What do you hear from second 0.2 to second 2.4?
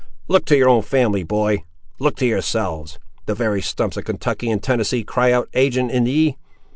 Look to your own family, boy; look to